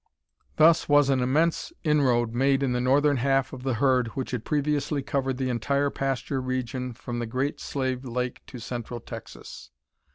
[0.55, 4.43] Thus was an immense inroad made in the northern half of the herd which had
[4.43, 9.69] previously covered the entire pasture region from the Great Slave Lake to central Texas.